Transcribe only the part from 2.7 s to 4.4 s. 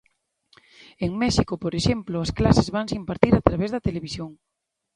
vanse impartir a través da televisión.